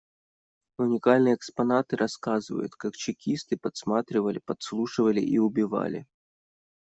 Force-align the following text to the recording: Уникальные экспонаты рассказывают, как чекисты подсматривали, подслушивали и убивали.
Уникальные 0.79 1.35
экспонаты 1.35 1.95
рассказывают, 1.95 2.73
как 2.73 2.95
чекисты 2.95 3.55
подсматривали, 3.55 4.41
подслушивали 4.43 5.21
и 5.21 5.37
убивали. 5.37 6.07